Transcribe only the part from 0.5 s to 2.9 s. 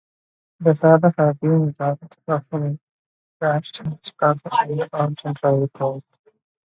Their father had been a director of